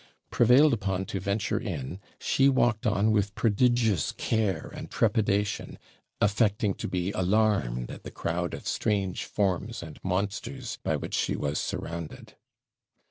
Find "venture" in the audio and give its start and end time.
1.19-1.59